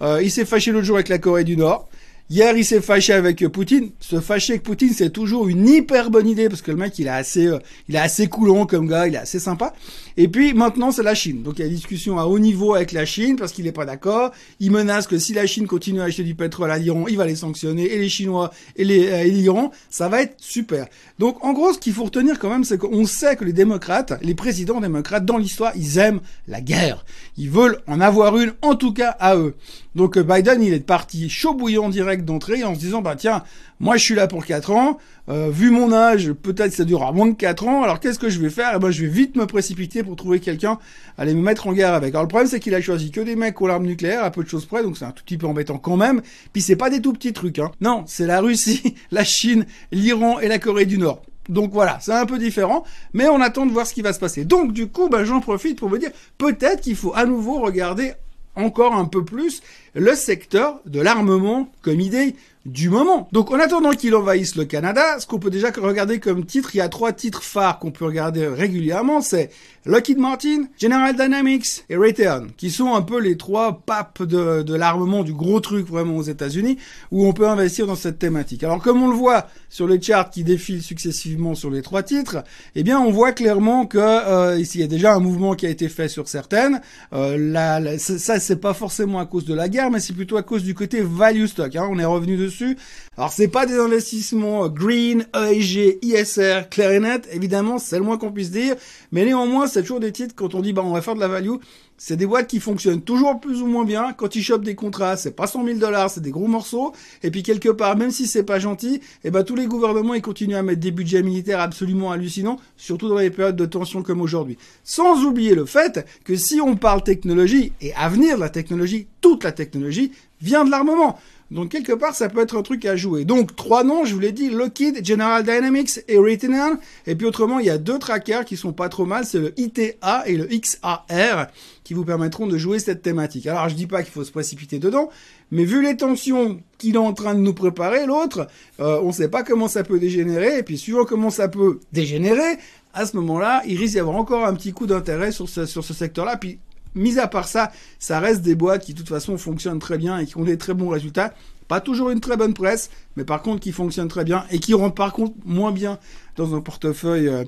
Euh, 0.00 0.22
il 0.22 0.30
s'est 0.30 0.44
fâché 0.44 0.70
l'autre 0.70 0.86
jour 0.86 0.96
avec 0.96 1.08
la 1.08 1.18
Corée 1.18 1.44
du 1.44 1.56
Nord. 1.56 1.88
Hier, 2.30 2.54
il 2.54 2.64
s'est 2.64 2.82
fâché 2.82 3.14
avec 3.14 3.48
Poutine. 3.48 3.88
Se 4.00 4.20
fâcher 4.20 4.52
avec 4.52 4.62
Poutine, 4.62 4.92
c'est 4.92 5.08
toujours 5.08 5.48
une 5.48 5.66
hyper 5.66 6.10
bonne 6.10 6.28
idée 6.28 6.50
parce 6.50 6.60
que 6.60 6.70
le 6.70 6.76
mec, 6.76 6.98
il 6.98 7.06
est 7.06 7.10
assez, 7.10 7.46
euh, 7.46 7.58
il 7.88 7.96
est 7.96 8.00
assez 8.00 8.26
coulant 8.26 8.66
comme 8.66 8.86
gars, 8.86 9.08
il 9.08 9.14
est 9.14 9.18
assez 9.18 9.38
sympa. 9.38 9.72
Et 10.18 10.28
puis 10.28 10.52
maintenant, 10.52 10.90
c'est 10.90 11.02
la 11.02 11.14
Chine. 11.14 11.42
Donc 11.42 11.58
il 11.58 11.62
y 11.62 11.64
a 11.64 11.70
discussion 11.70 12.18
à 12.18 12.26
haut 12.26 12.38
niveau 12.38 12.74
avec 12.74 12.92
la 12.92 13.06
Chine 13.06 13.36
parce 13.36 13.52
qu'il 13.52 13.64
n'est 13.64 13.72
pas 13.72 13.86
d'accord. 13.86 14.32
Il 14.60 14.72
menace 14.72 15.06
que 15.06 15.16
si 15.16 15.32
la 15.32 15.46
Chine 15.46 15.66
continue 15.66 16.02
à 16.02 16.04
acheter 16.04 16.22
du 16.22 16.34
pétrole 16.34 16.70
à 16.70 16.76
l'Iran, 16.76 17.06
il 17.08 17.16
va 17.16 17.24
les 17.24 17.34
sanctionner 17.34 17.84
et 17.84 17.98
les 17.98 18.10
Chinois 18.10 18.50
et 18.76 18.84
euh, 18.84 19.24
l'Iran. 19.24 19.70
Ça 19.88 20.10
va 20.10 20.20
être 20.20 20.34
super. 20.36 20.86
Donc 21.18 21.42
en 21.42 21.54
gros, 21.54 21.72
ce 21.72 21.78
qu'il 21.78 21.94
faut 21.94 22.04
retenir 22.04 22.38
quand 22.38 22.50
même, 22.50 22.64
c'est 22.64 22.76
qu'on 22.76 23.06
sait 23.06 23.36
que 23.36 23.44
les 23.46 23.54
démocrates, 23.54 24.12
les 24.20 24.34
présidents 24.34 24.82
démocrates 24.82 25.24
dans 25.24 25.38
l'histoire, 25.38 25.72
ils 25.76 25.96
aiment 25.96 26.20
la 26.46 26.60
guerre. 26.60 27.06
Ils 27.38 27.48
veulent 27.48 27.78
en 27.86 28.02
avoir 28.02 28.36
une, 28.36 28.52
en 28.60 28.74
tout 28.74 28.92
cas 28.92 29.16
à 29.18 29.34
eux. 29.36 29.54
Donc 29.94 30.18
euh, 30.18 30.22
Biden, 30.22 30.62
il 30.62 30.74
est 30.74 30.80
parti 30.80 31.30
chaud 31.30 31.54
bouillant 31.54 31.88
direct 31.88 32.17
d'entrée 32.24 32.64
en 32.64 32.74
se 32.74 32.80
disant, 32.80 33.02
bah 33.02 33.16
tiens, 33.16 33.44
moi 33.80 33.96
je 33.96 34.04
suis 34.04 34.14
là 34.14 34.26
pour 34.26 34.44
4 34.44 34.70
ans, 34.70 34.98
euh, 35.28 35.50
vu 35.50 35.70
mon 35.70 35.92
âge, 35.92 36.32
peut-être 36.32 36.72
ça 36.72 36.84
durera 36.84 37.12
moins 37.12 37.26
de 37.26 37.34
4 37.34 37.66
ans, 37.66 37.82
alors 37.82 38.00
qu'est-ce 38.00 38.18
que 38.18 38.28
je 38.28 38.40
vais 38.40 38.50
faire? 38.50 38.72
Eh 38.76 38.78
ben 38.78 38.90
je 38.90 39.02
vais 39.02 39.08
vite 39.08 39.36
me 39.36 39.46
précipiter 39.46 40.02
pour 40.02 40.16
trouver 40.16 40.40
quelqu'un, 40.40 40.78
aller 41.16 41.34
me 41.34 41.42
mettre 41.42 41.66
en 41.66 41.72
guerre 41.72 41.94
avec. 41.94 42.10
Alors 42.10 42.22
le 42.22 42.28
problème 42.28 42.48
c'est 42.48 42.60
qu'il 42.60 42.74
a 42.74 42.80
choisi 42.80 43.10
que 43.10 43.20
des 43.20 43.36
mecs 43.36 43.60
aux 43.60 43.66
l'arme 43.66 43.86
nucléaire, 43.86 44.24
à 44.24 44.30
peu 44.30 44.42
de 44.42 44.48
choses 44.48 44.66
près, 44.66 44.82
donc 44.82 44.96
c'est 44.96 45.04
un 45.04 45.12
tout 45.12 45.24
petit 45.24 45.38
peu 45.38 45.46
embêtant 45.46 45.78
quand 45.78 45.96
même. 45.96 46.22
Puis 46.52 46.62
c'est 46.62 46.76
pas 46.76 46.90
des 46.90 47.00
tout 47.00 47.12
petits 47.12 47.32
trucs, 47.32 47.58
hein. 47.58 47.70
Non, 47.80 48.04
c'est 48.06 48.26
la 48.26 48.40
Russie, 48.40 48.94
la 49.10 49.24
Chine, 49.24 49.66
l'Iran 49.92 50.40
et 50.40 50.48
la 50.48 50.58
Corée 50.58 50.86
du 50.86 50.98
Nord. 50.98 51.22
Donc 51.48 51.72
voilà, 51.72 51.98
c'est 52.00 52.12
un 52.12 52.26
peu 52.26 52.38
différent, 52.38 52.84
mais 53.14 53.28
on 53.28 53.40
attend 53.40 53.64
de 53.64 53.72
voir 53.72 53.86
ce 53.86 53.94
qui 53.94 54.02
va 54.02 54.12
se 54.12 54.20
passer. 54.20 54.44
Donc 54.44 54.72
du 54.72 54.88
coup, 54.88 55.08
bah, 55.08 55.24
j'en 55.24 55.40
profite 55.40 55.78
pour 55.78 55.88
vous 55.88 55.98
dire, 55.98 56.10
peut-être 56.36 56.82
qu'il 56.82 56.96
faut 56.96 57.14
à 57.14 57.24
nouveau 57.24 57.58
regarder 57.58 58.12
encore 58.54 58.94
un 58.94 59.04
peu 59.04 59.24
plus 59.24 59.62
le 59.98 60.14
secteur 60.14 60.80
de 60.86 61.00
l'armement 61.00 61.70
comme 61.82 62.00
idée 62.00 62.34
du 62.66 62.90
moment. 62.90 63.28
Donc 63.32 63.50
en 63.50 63.58
attendant 63.58 63.92
qu'il 63.92 64.14
envahisse 64.14 64.54
le 64.54 64.64
Canada, 64.64 65.18
ce 65.18 65.26
qu'on 65.26 65.38
peut 65.38 65.50
déjà 65.50 65.70
regarder 65.70 66.20
comme 66.20 66.44
titre, 66.44 66.74
il 66.74 66.78
y 66.78 66.80
a 66.82 66.88
trois 66.88 67.12
titres 67.12 67.42
phares 67.42 67.78
qu'on 67.78 67.90
peut 67.90 68.04
regarder 68.04 68.46
régulièrement, 68.46 69.22
c'est 69.22 69.50
Lockheed 69.86 70.18
Martin, 70.18 70.64
General 70.78 71.16
Dynamics 71.16 71.84
et 71.88 71.96
Raytheon, 71.96 72.48
qui 72.58 72.70
sont 72.70 72.94
un 72.94 73.00
peu 73.00 73.20
les 73.20 73.38
trois 73.38 73.80
papes 73.86 74.22
de, 74.22 74.62
de 74.62 74.74
l'armement, 74.74 75.22
du 75.22 75.32
gros 75.32 75.60
truc 75.60 75.86
vraiment 75.86 76.16
aux 76.16 76.22
États-Unis, 76.22 76.76
où 77.10 77.26
on 77.26 77.32
peut 77.32 77.48
investir 77.48 77.86
dans 77.86 77.94
cette 77.94 78.18
thématique. 78.18 78.62
Alors 78.64 78.82
comme 78.82 79.02
on 79.02 79.08
le 79.08 79.16
voit 79.16 79.46
sur 79.70 79.86
les 79.88 80.02
charts 80.02 80.28
qui 80.28 80.44
défilent 80.44 80.82
successivement 80.82 81.54
sur 81.54 81.70
les 81.70 81.80
trois 81.80 82.02
titres, 82.02 82.44
eh 82.74 82.82
bien 82.82 83.00
on 83.00 83.10
voit 83.10 83.32
clairement 83.32 83.86
que 83.86 83.98
euh, 83.98 84.58
ici 84.58 84.78
il 84.78 84.80
y 84.82 84.84
a 84.84 84.88
déjà 84.88 85.14
un 85.14 85.20
mouvement 85.20 85.54
qui 85.54 85.64
a 85.64 85.70
été 85.70 85.88
fait 85.88 86.08
sur 86.08 86.28
certaines. 86.28 86.82
Euh, 87.14 87.38
la, 87.38 87.98
ça 87.98 88.40
c'est 88.40 88.60
pas 88.60 88.74
forcément 88.74 89.20
à 89.20 89.26
cause 89.26 89.46
de 89.46 89.54
la 89.54 89.70
guerre, 89.70 89.87
mais 89.90 90.00
c'est 90.00 90.12
plutôt 90.12 90.36
à 90.36 90.42
cause 90.42 90.62
du 90.62 90.74
côté 90.74 91.00
value 91.00 91.46
stock. 91.46 91.74
Hein. 91.76 91.88
On 91.90 91.98
est 91.98 92.04
revenu 92.04 92.36
dessus. 92.36 92.76
Alors 93.16 93.32
c'est 93.32 93.48
pas 93.48 93.66
des 93.66 93.78
investissements 93.78 94.68
green, 94.68 95.26
ESG, 95.34 95.98
ISR, 96.02 96.68
clair 96.70 96.92
et 96.92 97.00
net, 97.00 97.28
évidemment, 97.32 97.78
c'est 97.78 97.98
le 97.98 98.04
moins 98.04 98.18
qu'on 98.18 98.32
puisse 98.32 98.50
dire, 98.50 98.76
mais 99.12 99.24
néanmoins 99.24 99.66
c'est 99.66 99.82
toujours 99.82 100.00
des 100.00 100.12
titres 100.12 100.34
quand 100.36 100.54
on 100.54 100.60
dit 100.60 100.72
bah 100.72 100.82
on 100.84 100.92
va 100.92 101.02
faire 101.02 101.14
de 101.14 101.20
la 101.20 101.28
value, 101.28 101.56
c'est 101.98 102.16
des 102.16 102.26
boîtes 102.26 102.46
qui 102.46 102.60
fonctionnent 102.60 103.02
toujours 103.02 103.40
plus 103.40 103.60
ou 103.60 103.66
moins 103.66 103.84
bien. 103.84 104.12
Quand 104.12 104.36
ils 104.36 104.42
chopent 104.42 104.64
des 104.64 104.76
contrats, 104.76 105.16
c'est 105.16 105.32
pas 105.32 105.48
100 105.48 105.64
000 105.64 105.78
dollars, 105.78 106.10
c'est 106.10 106.20
des 106.20 106.30
gros 106.30 106.46
morceaux. 106.46 106.92
Et 107.24 107.30
puis 107.30 107.42
quelque 107.42 107.68
part, 107.68 107.96
même 107.96 108.12
si 108.12 108.26
c'est 108.26 108.44
pas 108.44 108.60
gentil, 108.60 109.00
eh 109.24 109.30
ben 109.30 109.42
tous 109.42 109.56
les 109.56 109.66
gouvernements 109.66 110.14
ils 110.14 110.22
continuent 110.22 110.54
à 110.54 110.62
mettre 110.62 110.80
des 110.80 110.92
budgets 110.92 111.22
militaires 111.22 111.60
absolument 111.60 112.12
hallucinants, 112.12 112.58
surtout 112.76 113.08
dans 113.08 113.18
les 113.18 113.30
périodes 113.30 113.56
de 113.56 113.66
tension 113.66 114.02
comme 114.02 114.20
aujourd'hui. 114.20 114.56
Sans 114.84 115.24
oublier 115.24 115.54
le 115.54 115.66
fait 115.66 116.06
que 116.24 116.36
si 116.36 116.60
on 116.60 116.76
parle 116.76 117.02
technologie 117.02 117.72
et 117.80 117.92
avenir 117.94 118.36
de 118.36 118.40
la 118.40 118.48
technologie, 118.48 119.08
toute 119.20 119.42
la 119.42 119.52
technologie 119.52 120.12
vient 120.40 120.64
de 120.64 120.70
l'armement. 120.70 121.18
Donc 121.50 121.70
quelque 121.70 121.92
part, 121.92 122.14
ça 122.14 122.28
peut 122.28 122.42
être 122.42 122.58
un 122.58 122.62
truc 122.62 122.84
à 122.84 122.94
jouer. 122.94 123.24
Donc 123.24 123.56
trois 123.56 123.82
noms, 123.82 124.04
je 124.04 124.12
vous 124.12 124.20
l'ai 124.20 124.32
dit, 124.32 124.50
Lockheed, 124.50 125.04
General 125.04 125.42
Dynamics 125.42 126.00
et 126.06 126.18
Raytheon. 126.18 126.78
Et 127.06 127.14
puis 127.14 127.26
autrement, 127.26 127.58
il 127.58 127.66
y 127.66 127.70
a 127.70 127.78
deux 127.78 127.98
trackers 127.98 128.44
qui 128.44 128.58
sont 128.58 128.74
pas 128.74 128.90
trop 128.90 129.06
mal, 129.06 129.24
c'est 129.24 129.38
le 129.38 129.58
ITA 129.58 130.24
et 130.26 130.36
le 130.36 130.46
XAR, 130.46 131.46
qui 131.84 131.94
vous 131.94 132.04
permettront 132.04 132.46
de 132.46 132.58
jouer 132.58 132.78
cette 132.78 133.00
thématique. 133.00 133.46
Alors 133.46 133.70
je 133.70 133.74
dis 133.74 133.86
pas 133.86 134.02
qu'il 134.02 134.12
faut 134.12 134.24
se 134.24 134.30
précipiter 134.30 134.78
dedans, 134.78 135.08
mais 135.50 135.64
vu 135.64 135.82
les 135.82 135.96
tensions 135.96 136.60
qu'il 136.76 136.96
est 136.96 136.98
en 136.98 137.14
train 137.14 137.34
de 137.34 137.40
nous 137.40 137.54
préparer, 137.54 138.04
l'autre, 138.04 138.46
euh, 138.80 139.00
on 139.02 139.10
sait 139.10 139.28
pas 139.28 139.42
comment 139.42 139.68
ça 139.68 139.84
peut 139.84 139.98
dégénérer. 139.98 140.58
Et 140.58 140.62
puis 140.62 140.76
suivant 140.76 141.06
comment 141.06 141.30
ça 141.30 141.48
peut 141.48 141.80
dégénérer, 141.92 142.58
à 142.92 143.06
ce 143.06 143.16
moment-là, 143.16 143.62
il 143.66 143.78
risque 143.78 143.94
d'y 143.94 144.00
avoir 144.00 144.16
encore 144.16 144.44
un 144.44 144.54
petit 144.54 144.72
coup 144.72 144.86
d'intérêt 144.86 145.32
sur 145.32 145.48
ce, 145.48 145.64
sur 145.64 145.82
ce 145.82 145.94
secteur-là. 145.94 146.36
Puis 146.36 146.58
mis 146.94 147.18
à 147.18 147.26
part 147.28 147.48
ça, 147.48 147.70
ça 147.98 148.20
reste 148.20 148.42
des 148.42 148.54
boîtes 148.54 148.84
qui 148.84 148.92
de 148.92 148.98
toute 148.98 149.08
façon 149.08 149.36
fonctionnent 149.38 149.78
très 149.78 149.98
bien 149.98 150.18
et 150.18 150.26
qui 150.26 150.36
ont 150.36 150.44
des 150.44 150.58
très 150.58 150.74
bons 150.74 150.88
résultats. 150.88 151.34
Pas 151.68 151.80
toujours 151.80 152.10
une 152.10 152.20
très 152.20 152.36
bonne 152.36 152.54
presse, 152.54 152.90
mais 153.16 153.24
par 153.24 153.42
contre 153.42 153.60
qui 153.60 153.72
fonctionnent 153.72 154.08
très 154.08 154.24
bien 154.24 154.44
et 154.50 154.58
qui 154.58 154.74
rentrent 154.74 154.94
par 154.94 155.12
contre 155.12 155.34
moins 155.44 155.72
bien 155.72 155.98
dans 156.36 156.54
un 156.54 156.60
portefeuille. 156.60 157.28
Euh, 157.28 157.44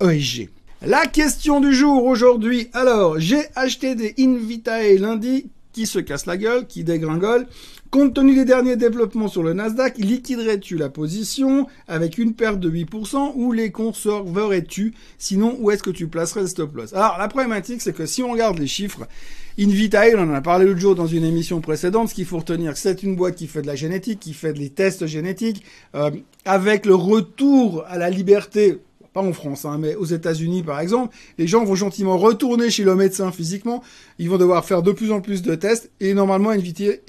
e 0.00 0.46
La 0.82 1.06
question 1.06 1.60
du 1.60 1.74
jour 1.74 2.04
aujourd'hui. 2.04 2.68
Alors, 2.72 3.18
j'ai 3.18 3.42
acheté 3.56 3.94
des 3.94 4.14
Invitae 4.18 4.96
lundi 4.98 5.50
qui 5.72 5.86
se 5.86 5.98
cassent 5.98 6.26
la 6.26 6.36
gueule, 6.36 6.66
qui 6.66 6.84
dégringolent. 6.84 7.46
Compte 7.90 8.12
tenu 8.12 8.34
des 8.34 8.44
derniers 8.44 8.76
développements 8.76 9.28
sur 9.28 9.42
le 9.42 9.54
Nasdaq, 9.54 9.96
liquiderais-tu 9.96 10.76
la 10.76 10.90
position 10.90 11.66
avec 11.86 12.18
une 12.18 12.34
perte 12.34 12.60
de 12.60 12.70
8% 12.70 13.32
ou 13.34 13.52
les 13.52 13.70
conserverais-tu? 13.70 14.92
Sinon, 15.16 15.56
où 15.58 15.70
est-ce 15.70 15.82
que 15.82 15.90
tu 15.90 16.06
placerais 16.06 16.42
le 16.42 16.48
stop 16.48 16.76
loss? 16.76 16.92
Alors, 16.92 17.16
la 17.18 17.28
problématique, 17.28 17.80
c'est 17.80 17.94
que 17.94 18.04
si 18.04 18.22
on 18.22 18.32
regarde 18.32 18.58
les 18.58 18.66
chiffres, 18.66 19.08
Invitae, 19.58 20.14
on 20.16 20.30
en 20.30 20.34
a 20.34 20.42
parlé 20.42 20.66
l'autre 20.66 20.80
jour 20.80 20.94
dans 20.94 21.06
une 21.06 21.24
émission 21.24 21.62
précédente, 21.62 22.10
ce 22.10 22.14
qu'il 22.14 22.26
faut 22.26 22.38
retenir, 22.38 22.76
c'est 22.76 23.02
une 23.02 23.16
boîte 23.16 23.36
qui 23.36 23.46
fait 23.46 23.62
de 23.62 23.66
la 23.66 23.74
génétique, 23.74 24.20
qui 24.20 24.34
fait 24.34 24.52
des 24.52 24.68
tests 24.68 25.06
génétiques, 25.06 25.64
euh, 25.94 26.10
avec 26.44 26.84
le 26.84 26.94
retour 26.94 27.84
à 27.88 27.96
la 27.96 28.10
liberté 28.10 28.80
en 29.20 29.32
France, 29.32 29.64
hein, 29.64 29.78
mais 29.78 29.94
aux 29.94 30.04
États-Unis 30.04 30.62
par 30.62 30.80
exemple, 30.80 31.14
les 31.38 31.46
gens 31.46 31.64
vont 31.64 31.74
gentiment 31.74 32.16
retourner 32.16 32.70
chez 32.70 32.84
le 32.84 32.94
médecin 32.94 33.32
physiquement, 33.32 33.82
ils 34.18 34.28
vont 34.28 34.38
devoir 34.38 34.64
faire 34.64 34.82
de 34.82 34.92
plus 34.92 35.12
en 35.12 35.20
plus 35.20 35.42
de 35.42 35.54
tests, 35.54 35.90
et 36.00 36.14
normalement 36.14 36.50
Invitae, 36.50 37.00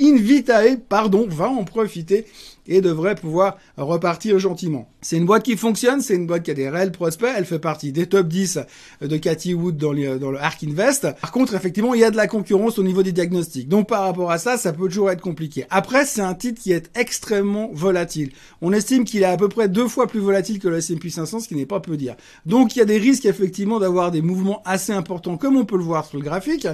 Invitae 0.00 0.76
pardon, 0.88 1.26
va 1.28 1.48
en 1.48 1.64
profiter 1.64 2.26
et 2.68 2.80
devrait 2.80 3.14
pouvoir 3.14 3.56
repartir 3.76 4.38
gentiment. 4.38 4.88
C'est 5.00 5.16
une 5.16 5.26
boîte 5.26 5.44
qui 5.44 5.56
fonctionne, 5.56 6.00
c'est 6.00 6.14
une 6.14 6.26
boîte 6.26 6.42
qui 6.42 6.50
a 6.50 6.54
des 6.54 6.68
réels 6.68 6.92
prospects, 6.92 7.30
elle 7.36 7.44
fait 7.44 7.58
partie 7.58 7.92
des 7.92 8.06
top 8.06 8.28
10 8.28 8.60
de 9.02 9.16
Cathy 9.16 9.54
Wood 9.54 9.76
dans, 9.76 9.94
dans 10.18 10.30
le 10.30 10.38
Ark 10.38 10.62
Invest. 10.64 11.08
Par 11.20 11.32
contre, 11.32 11.54
effectivement, 11.54 11.94
il 11.94 12.00
y 12.00 12.04
a 12.04 12.10
de 12.10 12.16
la 12.16 12.26
concurrence 12.26 12.78
au 12.78 12.82
niveau 12.82 13.02
des 13.02 13.12
diagnostics. 13.12 13.68
Donc 13.68 13.88
par 13.88 14.02
rapport 14.02 14.30
à 14.30 14.38
ça, 14.38 14.56
ça 14.56 14.72
peut 14.72 14.88
toujours 14.88 15.10
être 15.10 15.20
compliqué. 15.20 15.64
Après, 15.70 16.04
c'est 16.04 16.20
un 16.20 16.34
titre 16.34 16.60
qui 16.60 16.72
est 16.72 16.90
extrêmement 16.96 17.70
volatile. 17.72 18.32
On 18.60 18.72
estime 18.72 19.04
qu'il 19.04 19.22
est 19.22 19.26
à 19.26 19.36
peu 19.36 19.48
près 19.48 19.68
deux 19.68 19.88
fois 19.88 20.06
plus 20.06 20.20
volatile 20.20 20.58
que 20.58 20.68
le 20.68 20.78
S&P 20.78 21.10
500, 21.10 21.40
ce 21.40 21.48
qui 21.48 21.54
n'est 21.54 21.66
pas 21.66 21.80
peu 21.80 21.96
dire. 21.96 22.16
Donc 22.46 22.76
il 22.76 22.80
y 22.80 22.82
a 22.82 22.84
des 22.84 22.98
risques 22.98 23.24
effectivement 23.24 23.78
d'avoir 23.78 24.10
des 24.10 24.22
mouvements 24.22 24.62
assez 24.64 24.92
importants 24.92 25.36
comme 25.36 25.56
on 25.56 25.64
peut 25.64 25.78
le 25.78 25.84
voir 25.84 26.04
sur 26.04 26.18
le 26.18 26.24
graphique. 26.24 26.66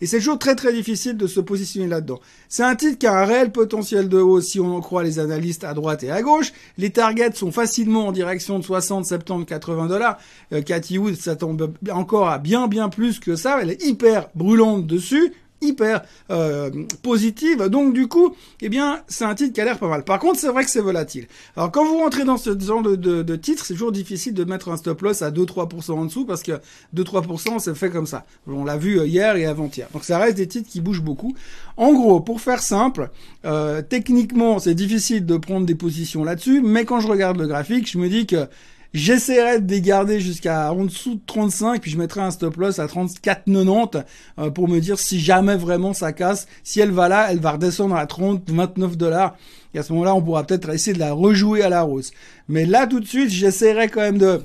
Et 0.00 0.06
c'est 0.06 0.18
toujours 0.18 0.38
très 0.38 0.54
très 0.54 0.72
difficile 0.72 1.16
de 1.16 1.26
se 1.26 1.40
positionner 1.40 1.86
là-dedans. 1.86 2.20
C'est 2.48 2.64
un 2.64 2.76
titre 2.76 2.98
qui 2.98 3.06
a 3.06 3.16
un 3.16 3.24
réel 3.24 3.52
potentiel 3.52 4.08
de 4.08 4.18
haut 4.18 4.40
si 4.40 4.60
on 4.60 4.76
en 4.76 4.80
croit 4.80 5.02
les 5.02 5.18
analyses 5.18 5.37
liste 5.38 5.64
à 5.64 5.74
droite 5.74 6.02
et 6.04 6.10
à 6.10 6.22
gauche. 6.22 6.52
Les 6.76 6.90
targets 6.90 7.32
sont 7.32 7.52
facilement 7.52 8.08
en 8.08 8.12
direction 8.12 8.58
de 8.58 8.64
60, 8.64 9.06
70, 9.06 9.46
80 9.46 9.86
dollars. 9.86 10.18
Euh, 10.52 10.62
Cathy 10.62 10.98
Wood, 10.98 11.16
tombe 11.38 11.74
encore 11.90 12.28
à 12.28 12.38
bien, 12.38 12.68
bien 12.68 12.88
plus 12.88 13.18
que 13.18 13.36
ça. 13.36 13.58
Elle 13.62 13.70
est 13.70 13.82
hyper 13.82 14.28
brûlante 14.34 14.86
dessus 14.86 15.32
hyper 15.60 16.02
euh, 16.30 16.70
positive. 17.02 17.64
Donc 17.64 17.92
du 17.94 18.08
coup, 18.08 18.34
eh 18.60 18.68
bien, 18.68 19.00
c'est 19.08 19.24
un 19.24 19.34
titre 19.34 19.52
qui 19.52 19.60
a 19.60 19.64
l'air 19.64 19.78
pas 19.78 19.88
mal. 19.88 20.04
Par 20.04 20.18
contre, 20.18 20.38
c'est 20.38 20.48
vrai 20.48 20.64
que 20.64 20.70
c'est 20.70 20.80
volatile. 20.80 21.26
Alors 21.56 21.70
quand 21.70 21.84
vous 21.84 21.98
rentrez 21.98 22.24
dans 22.24 22.36
ce 22.36 22.58
genre 22.58 22.82
de, 22.82 22.96
de, 22.96 23.22
de 23.22 23.36
titre, 23.36 23.64
c'est 23.64 23.74
toujours 23.74 23.92
difficile 23.92 24.34
de 24.34 24.44
mettre 24.44 24.70
un 24.70 24.76
stop 24.76 25.00
loss 25.02 25.22
à 25.22 25.30
2-3% 25.30 25.92
en 25.92 26.04
dessous 26.04 26.24
parce 26.24 26.42
que 26.42 26.52
2-3% 26.94 27.58
c'est 27.58 27.74
fait 27.74 27.90
comme 27.90 28.06
ça. 28.06 28.24
On 28.46 28.64
l'a 28.64 28.76
vu 28.76 29.04
hier 29.06 29.36
et 29.36 29.46
avant-hier. 29.46 29.88
Donc 29.92 30.04
ça 30.04 30.18
reste 30.18 30.36
des 30.36 30.46
titres 30.46 30.68
qui 30.68 30.80
bougent 30.80 31.02
beaucoup. 31.02 31.34
En 31.76 31.92
gros, 31.92 32.20
pour 32.20 32.40
faire 32.40 32.62
simple, 32.62 33.10
euh, 33.44 33.82
techniquement, 33.82 34.58
c'est 34.58 34.74
difficile 34.74 35.24
de 35.24 35.36
prendre 35.36 35.66
des 35.66 35.74
positions 35.74 36.24
là-dessus, 36.24 36.60
mais 36.62 36.84
quand 36.84 37.00
je 37.00 37.08
regarde 37.08 37.38
le 37.38 37.46
graphique, 37.46 37.90
je 37.90 37.98
me 37.98 38.08
dis 38.08 38.26
que 38.26 38.46
J'essaierai 38.94 39.60
de 39.60 39.70
les 39.70 39.82
garder 39.82 40.18
jusqu'à 40.18 40.72
en 40.72 40.86
dessous 40.86 41.16
de 41.16 41.20
35, 41.26 41.82
puis 41.82 41.90
je 41.90 41.98
mettrai 41.98 42.22
un 42.22 42.30
stop 42.30 42.56
loss 42.56 42.78
à 42.78 42.86
34,90 42.86 44.04
euh, 44.38 44.50
pour 44.50 44.66
me 44.66 44.80
dire 44.80 44.98
si 44.98 45.20
jamais 45.20 45.56
vraiment 45.56 45.92
ça 45.92 46.14
casse. 46.14 46.46
Si 46.64 46.80
elle 46.80 46.90
va 46.90 47.08
là, 47.08 47.28
elle 47.30 47.38
va 47.38 47.52
redescendre 47.52 47.96
à 47.96 48.06
30, 48.06 48.50
29 48.50 48.96
dollars. 48.96 49.36
Et 49.74 49.78
à 49.78 49.82
ce 49.82 49.92
moment-là, 49.92 50.14
on 50.14 50.22
pourra 50.22 50.44
peut-être 50.44 50.70
essayer 50.70 50.94
de 50.94 51.00
la 51.00 51.12
rejouer 51.12 51.62
à 51.62 51.68
la 51.68 51.82
rose. 51.82 52.12
Mais 52.48 52.64
là, 52.64 52.86
tout 52.86 53.00
de 53.00 53.06
suite, 53.06 53.28
j'essaierai 53.28 53.88
quand 53.88 54.00
même 54.00 54.18
de 54.18 54.40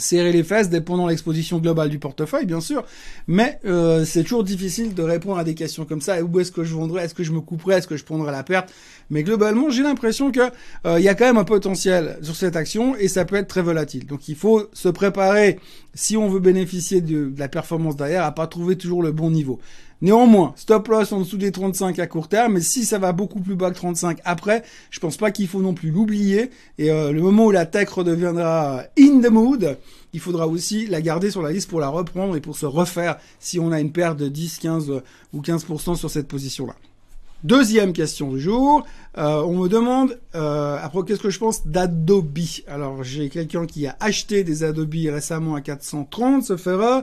serrer 0.00 0.32
les 0.32 0.42
fesses 0.42 0.68
dépendant 0.70 1.04
de 1.04 1.10
l'exposition 1.10 1.58
globale 1.58 1.88
du 1.88 1.98
portefeuille, 1.98 2.46
bien 2.46 2.60
sûr. 2.60 2.84
Mais 3.26 3.58
euh, 3.64 4.04
c'est 4.04 4.22
toujours 4.22 4.44
difficile 4.44 4.94
de 4.94 5.02
répondre 5.02 5.38
à 5.38 5.44
des 5.44 5.54
questions 5.54 5.84
comme 5.84 6.00
ça. 6.00 6.22
Où 6.22 6.40
est-ce 6.40 6.52
que 6.52 6.64
je 6.64 6.74
vendrais 6.74 7.04
Est-ce 7.04 7.14
que 7.14 7.22
je 7.22 7.32
me 7.32 7.40
couperais 7.40 7.78
Est-ce 7.78 7.88
que 7.88 7.96
je 7.96 8.04
prendrais 8.04 8.32
la 8.32 8.42
perte? 8.42 8.72
Mais 9.10 9.22
globalement, 9.22 9.70
j'ai 9.70 9.82
l'impression 9.82 10.30
que 10.30 10.40
euh, 10.86 10.98
il 10.98 11.04
y 11.04 11.08
a 11.08 11.14
quand 11.14 11.26
même 11.26 11.38
un 11.38 11.44
potentiel 11.44 12.18
sur 12.22 12.36
cette 12.36 12.56
action 12.56 12.96
et 12.96 13.08
ça 13.08 13.24
peut 13.24 13.36
être 13.36 13.48
très 13.48 13.62
volatile. 13.62 14.06
Donc 14.06 14.28
il 14.28 14.36
faut 14.36 14.68
se 14.72 14.88
préparer 14.88 15.58
si 15.94 16.16
on 16.16 16.28
veut 16.28 16.40
bénéficier 16.40 17.00
de, 17.00 17.32
la 17.36 17.48
performance 17.48 17.96
derrière 17.96 18.24
à 18.24 18.32
pas 18.32 18.46
trouver 18.46 18.76
toujours 18.76 19.02
le 19.02 19.12
bon 19.12 19.30
niveau. 19.30 19.60
Néanmoins, 20.02 20.54
stop 20.56 20.88
loss 20.88 21.12
en 21.12 21.20
dessous 21.20 21.36
des 21.36 21.52
35 21.52 21.98
à 21.98 22.06
court 22.06 22.28
terme, 22.28 22.54
mais 22.54 22.62
si 22.62 22.86
ça 22.86 22.98
va 22.98 23.12
beaucoup 23.12 23.40
plus 23.40 23.54
bas 23.54 23.70
que 23.70 23.76
35 23.76 24.18
après, 24.24 24.62
je 24.90 24.98
pense 24.98 25.18
pas 25.18 25.30
qu'il 25.30 25.46
faut 25.46 25.60
non 25.60 25.74
plus 25.74 25.90
l'oublier. 25.90 26.50
Et 26.78 26.90
euh, 26.90 27.12
le 27.12 27.20
moment 27.20 27.44
où 27.46 27.50
la 27.50 27.66
tech 27.66 27.90
redeviendra 27.90 28.84
in 28.98 29.20
the 29.20 29.30
mood, 29.30 29.76
il 30.14 30.20
faudra 30.20 30.48
aussi 30.48 30.86
la 30.86 31.02
garder 31.02 31.30
sur 31.30 31.42
la 31.42 31.52
liste 31.52 31.68
pour 31.68 31.80
la 31.80 31.88
reprendre 31.88 32.34
et 32.34 32.40
pour 32.40 32.56
se 32.56 32.64
refaire 32.64 33.18
si 33.38 33.60
on 33.60 33.72
a 33.72 33.80
une 33.80 33.92
perte 33.92 34.18
de 34.18 34.28
10, 34.28 34.58
15 34.58 35.02
ou 35.34 35.40
15% 35.40 35.96
sur 35.96 36.10
cette 36.10 36.28
position-là. 36.28 36.74
Deuxième 37.42 37.94
question 37.94 38.32
du 38.32 38.38
jour, 38.38 38.86
euh, 39.16 39.40
on 39.40 39.62
me 39.62 39.68
demande 39.68 40.20
euh, 40.34 40.76
après 40.82 41.00
qu'est-ce 41.06 41.22
que 41.22 41.30
je 41.30 41.38
pense 41.38 41.66
d'Adobe? 41.66 42.38
Alors 42.68 43.02
j'ai 43.02 43.30
quelqu'un 43.30 43.64
qui 43.64 43.86
a 43.86 43.96
acheté 43.98 44.44
des 44.44 44.62
Adobe 44.62 44.94
récemment 45.06 45.54
à 45.54 45.62
430, 45.62 46.44
ce 46.44 46.58
fera. 46.58 47.02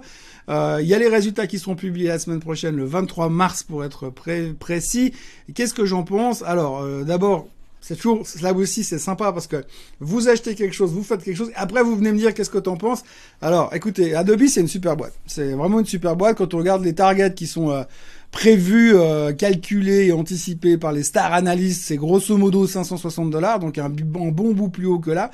Euh, 0.50 0.78
il 0.80 0.88
y 0.88 0.94
a 0.94 1.00
les 1.00 1.08
résultats 1.08 1.48
qui 1.48 1.58
seront 1.58 1.76
publiés 1.76 2.10
la 2.10 2.20
semaine 2.20 2.40
prochaine, 2.40 2.76
le 2.76 2.86
23 2.86 3.30
mars 3.30 3.64
pour 3.64 3.84
être 3.84 4.12
précis. 4.60 5.12
Qu'est-ce 5.56 5.74
que 5.74 5.86
j'en 5.86 6.04
pense? 6.04 6.44
Alors 6.44 6.84
euh, 6.84 7.04
d'abord, 7.04 7.48
c'est 7.82 7.96
toujours 7.96 8.24
là 8.44 8.54
aussi 8.54 8.84
c'est 8.84 9.00
sympa 9.00 9.32
parce 9.32 9.48
que 9.48 9.66
vous 10.00 10.30
achetez 10.30 10.54
quelque 10.54 10.76
chose, 10.76 10.92
vous 10.92 11.04
faites 11.04 11.24
quelque 11.24 11.38
chose, 11.38 11.52
après 11.56 11.82
vous 11.82 11.96
venez 11.96 12.12
me 12.12 12.18
dire 12.20 12.36
qu'est-ce 12.36 12.52
que 12.52 12.60
t'en 12.60 12.78
penses. 12.78 13.02
Alors 13.42 13.74
écoutez, 13.74 14.14
Adobe 14.14 14.46
c'est 14.48 14.62
une 14.62 14.68
super 14.68 14.96
boîte, 14.96 15.14
c'est 15.26 15.54
vraiment 15.54 15.80
une 15.80 15.88
super 15.88 16.16
boîte 16.16 16.38
quand 16.38 16.54
on 16.54 16.60
regarde 16.60 16.84
les 16.84 16.94
targets 16.94 17.34
qui 17.34 17.48
sont 17.48 17.86
prévus, 18.38 18.92
euh, 18.94 19.34
calculés 19.34 20.06
et 20.06 20.12
anticipés 20.12 20.78
par 20.78 20.92
les 20.92 21.02
star 21.02 21.34
analystes, 21.34 21.82
c'est 21.86 21.96
grosso 21.96 22.38
modo 22.38 22.68
560 22.68 23.32
dollars, 23.32 23.58
donc 23.58 23.80
un, 23.80 23.90
bon 23.90 24.52
bout 24.52 24.70
plus 24.70 24.86
haut 24.86 25.00
que 25.00 25.10
là. 25.10 25.32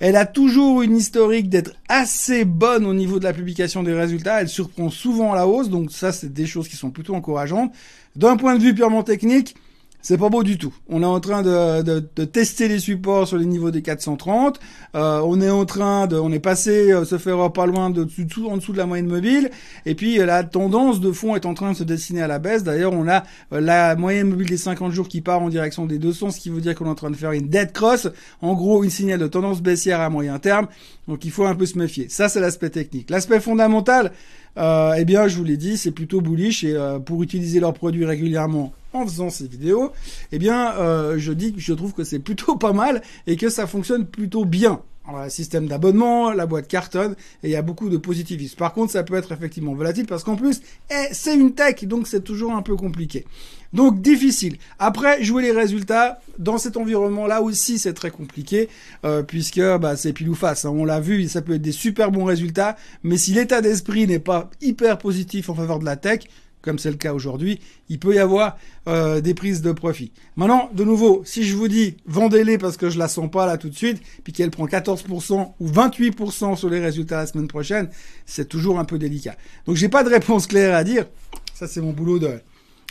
Elle 0.00 0.16
a 0.16 0.24
toujours 0.24 0.80
une 0.80 0.96
historique 0.96 1.50
d'être 1.50 1.72
assez 1.90 2.46
bonne 2.46 2.86
au 2.86 2.94
niveau 2.94 3.18
de 3.18 3.24
la 3.24 3.34
publication 3.34 3.82
des 3.82 3.92
résultats. 3.92 4.40
Elle 4.40 4.48
surprend 4.48 4.88
souvent 4.88 5.34
à 5.34 5.36
la 5.36 5.46
hausse, 5.46 5.68
donc 5.68 5.92
ça 5.92 6.10
c'est 6.10 6.32
des 6.32 6.46
choses 6.46 6.68
qui 6.68 6.76
sont 6.76 6.90
plutôt 6.90 7.14
encourageantes. 7.14 7.70
D'un 8.16 8.38
point 8.38 8.56
de 8.56 8.62
vue 8.62 8.74
purement 8.74 9.02
technique, 9.02 9.54
c'est 10.00 10.18
pas 10.18 10.28
beau 10.28 10.42
du 10.42 10.58
tout. 10.58 10.72
On 10.88 11.02
est 11.02 11.06
en 11.06 11.20
train 11.20 11.42
de, 11.42 11.82
de, 11.82 12.08
de, 12.14 12.24
tester 12.24 12.68
les 12.68 12.78
supports 12.78 13.26
sur 13.26 13.36
les 13.36 13.46
niveaux 13.46 13.70
des 13.70 13.82
430. 13.82 14.60
Euh, 14.94 15.20
on 15.24 15.40
est 15.40 15.50
en 15.50 15.64
train 15.64 16.06
de, 16.06 16.16
on 16.16 16.30
est 16.30 16.38
passé 16.38 16.92
euh, 16.92 17.04
se 17.04 17.18
faire 17.18 17.52
pas 17.52 17.66
loin 17.66 17.90
de 17.90 18.06
en 18.48 18.56
dessous 18.56 18.72
de 18.72 18.78
la 18.78 18.86
moyenne 18.86 19.06
mobile. 19.06 19.50
Et 19.86 19.94
puis 19.94 20.20
euh, 20.20 20.26
la 20.26 20.44
tendance 20.44 21.00
de 21.00 21.12
fond 21.12 21.34
est 21.34 21.46
en 21.46 21.54
train 21.54 21.72
de 21.72 21.76
se 21.76 21.84
dessiner 21.84 22.22
à 22.22 22.26
la 22.26 22.38
baisse. 22.38 22.62
D'ailleurs, 22.62 22.92
on 22.92 23.08
a 23.08 23.24
euh, 23.52 23.60
la 23.60 23.96
moyenne 23.96 24.28
mobile 24.28 24.48
des 24.48 24.56
50 24.56 24.92
jours 24.92 25.08
qui 25.08 25.20
part 25.20 25.42
en 25.42 25.48
direction 25.48 25.86
des 25.86 25.98
200, 25.98 26.30
ce 26.30 26.40
qui 26.40 26.50
veut 26.50 26.60
dire 26.60 26.74
qu'on 26.74 26.86
est 26.86 26.90
en 26.90 26.94
train 26.94 27.10
de 27.10 27.16
faire 27.16 27.32
une 27.32 27.48
dead 27.48 27.72
cross. 27.72 28.08
En 28.40 28.54
gros, 28.54 28.84
une 28.84 28.90
signal 28.90 29.18
de 29.18 29.26
tendance 29.26 29.62
baissière 29.62 30.00
à 30.00 30.10
moyen 30.10 30.38
terme. 30.38 30.68
Donc 31.08 31.24
il 31.24 31.30
faut 31.30 31.46
un 31.46 31.54
peu 31.54 31.66
se 31.66 31.76
méfier. 31.76 32.08
Ça, 32.08 32.28
c'est 32.28 32.40
l'aspect 32.40 32.70
technique. 32.70 33.10
L'aspect 33.10 33.40
fondamental, 33.40 34.12
euh, 34.56 34.94
eh 34.96 35.04
bien, 35.04 35.26
je 35.26 35.36
vous 35.36 35.44
l'ai 35.44 35.56
dit, 35.56 35.76
c'est 35.76 35.90
plutôt 35.90 36.20
bullish 36.20 36.62
et 36.62 36.76
pour 37.04 37.22
utiliser 37.22 37.58
leurs 37.58 37.74
produits 37.74 38.04
régulièrement 38.04 38.72
en 38.92 39.04
faisant 39.06 39.30
ces 39.30 39.46
vidéos, 39.46 39.92
eh 40.32 40.38
bien, 40.38 40.72
euh, 40.76 41.18
je 41.18 41.32
dis 41.32 41.52
que 41.52 41.60
je 41.60 41.72
trouve 41.72 41.92
que 41.92 42.04
c'est 42.04 42.18
plutôt 42.28 42.56
pas 42.56 42.72
mal 42.72 43.02
et 43.26 43.36
que 43.36 43.48
ça 43.48 43.66
fonctionne 43.66 44.06
plutôt 44.06 44.44
bien. 44.44 44.80
Alors, 45.08 45.24
le 45.24 45.30
système 45.30 45.66
d'abonnement, 45.66 46.32
la 46.32 46.44
boîte 46.44 46.68
cartonne, 46.68 47.12
et 47.42 47.48
il 47.48 47.50
y 47.50 47.56
a 47.56 47.62
beaucoup 47.62 47.88
de 47.88 47.96
positivisme. 47.96 48.56
Par 48.56 48.74
contre, 48.74 48.92
ça 48.92 49.02
peut 49.02 49.14
être 49.14 49.32
effectivement 49.32 49.72
volatile 49.72 50.04
parce 50.04 50.22
qu'en 50.22 50.36
plus, 50.36 50.60
eh, 50.90 51.08
c'est 51.12 51.34
une 51.34 51.54
tech, 51.54 51.84
donc 51.84 52.06
c'est 52.06 52.22
toujours 52.22 52.52
un 52.52 52.60
peu 52.60 52.76
compliqué. 52.76 53.24
Donc 53.72 54.02
difficile. 54.02 54.58
Après, 54.78 55.24
jouer 55.24 55.42
les 55.42 55.52
résultats 55.52 56.20
dans 56.38 56.58
cet 56.58 56.76
environnement-là 56.76 57.40
aussi, 57.40 57.78
c'est 57.78 57.94
très 57.94 58.10
compliqué 58.10 58.68
euh, 59.06 59.22
puisque 59.22 59.62
bah, 59.78 59.96
c'est 59.96 60.12
pile 60.12 60.28
ou 60.28 60.34
face. 60.34 60.66
Hein. 60.66 60.74
On 60.74 60.84
l'a 60.84 61.00
vu, 61.00 61.26
ça 61.26 61.40
peut 61.40 61.54
être 61.54 61.62
des 61.62 61.72
super 61.72 62.10
bons 62.10 62.24
résultats, 62.24 62.76
mais 63.02 63.16
si 63.16 63.32
l'état 63.32 63.62
d'esprit 63.62 64.06
n'est 64.06 64.18
pas 64.18 64.50
hyper 64.60 64.98
positif 64.98 65.48
en 65.48 65.54
faveur 65.54 65.78
de 65.78 65.86
la 65.86 65.96
tech, 65.96 66.20
comme 66.62 66.78
c'est 66.78 66.90
le 66.90 66.96
cas 66.96 67.12
aujourd'hui, 67.14 67.60
il 67.88 67.98
peut 67.98 68.14
y 68.14 68.18
avoir 68.18 68.58
euh, 68.86 69.20
des 69.20 69.34
prises 69.34 69.62
de 69.62 69.72
profit. 69.72 70.12
Maintenant, 70.36 70.70
de 70.74 70.84
nouveau, 70.84 71.22
si 71.24 71.44
je 71.44 71.56
vous 71.56 71.68
dis 71.68 71.96
vendez-les 72.06 72.58
parce 72.58 72.76
que 72.76 72.90
je 72.90 72.98
la 72.98 73.08
sens 73.08 73.30
pas 73.30 73.46
là 73.46 73.58
tout 73.58 73.68
de 73.68 73.74
suite, 73.74 74.00
puis 74.24 74.32
qu'elle 74.32 74.50
prend 74.50 74.66
14% 74.66 75.52
ou 75.60 75.68
28% 75.68 76.56
sur 76.56 76.70
les 76.70 76.80
résultats 76.80 77.18
la 77.18 77.26
semaine 77.26 77.48
prochaine, 77.48 77.88
c'est 78.26 78.48
toujours 78.48 78.78
un 78.78 78.84
peu 78.84 78.98
délicat. 78.98 79.36
Donc 79.66 79.76
j'ai 79.76 79.88
pas 79.88 80.04
de 80.04 80.10
réponse 80.10 80.46
claire 80.46 80.74
à 80.74 80.84
dire. 80.84 81.06
Ça 81.54 81.66
c'est 81.66 81.80
mon 81.80 81.92
boulot 81.92 82.18
de 82.18 82.40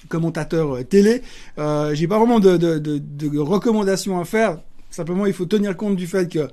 commentateur 0.08 0.78
euh, 0.78 0.84
télé. 0.84 1.22
Euh, 1.58 1.94
j'ai 1.94 2.08
pas 2.08 2.18
vraiment 2.18 2.40
de, 2.40 2.58
de, 2.58 3.40
recommandations 3.40 4.20
à 4.20 4.26
faire. 4.26 4.60
Simplement, 4.90 5.26
il 5.26 5.34
faut 5.34 5.46
tenir 5.46 5.76
compte 5.76 5.96
du 5.96 6.08
fait 6.08 6.32
que 6.32 6.48